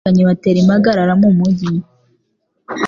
Abasekanyi 0.03 0.27
batera 0.29 0.57
impagarara 0.63 1.13
mu 1.21 1.29
mugi 1.37 1.71